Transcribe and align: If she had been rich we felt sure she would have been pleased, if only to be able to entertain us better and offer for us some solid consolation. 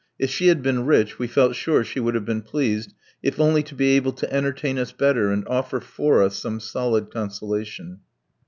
If 0.17 0.31
she 0.31 0.47
had 0.47 0.63
been 0.63 0.87
rich 0.87 1.19
we 1.19 1.27
felt 1.27 1.53
sure 1.53 1.83
she 1.83 1.99
would 1.99 2.15
have 2.15 2.25
been 2.25 2.41
pleased, 2.41 2.95
if 3.21 3.39
only 3.39 3.61
to 3.61 3.75
be 3.75 3.89
able 3.89 4.13
to 4.13 4.33
entertain 4.33 4.79
us 4.79 4.91
better 4.91 5.31
and 5.31 5.47
offer 5.47 5.79
for 5.79 6.23
us 6.23 6.37
some 6.37 6.59
solid 6.59 7.11
consolation. 7.11 7.99